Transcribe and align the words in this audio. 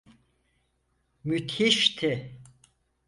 Müthişti! 1.23 2.35